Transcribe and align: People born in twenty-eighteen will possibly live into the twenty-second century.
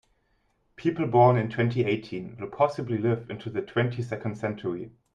People 0.77 1.05
born 1.05 1.37
in 1.37 1.47
twenty-eighteen 1.47 2.37
will 2.39 2.47
possibly 2.49 2.97
live 2.97 3.29
into 3.29 3.51
the 3.51 3.61
twenty-second 3.61 4.35
century. 4.35 4.93